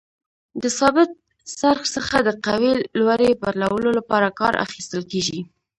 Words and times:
د 0.61 0.63
ثابت 0.77 1.09
څرخ 1.59 1.81
څخه 1.95 2.15
د 2.21 2.29
قوې 2.45 2.73
لوري 2.99 3.31
بدلولو 3.43 3.89
لپاره 3.99 4.35
کار 4.39 4.53
اخیستل 4.65 5.01
کیږي. 5.11 5.39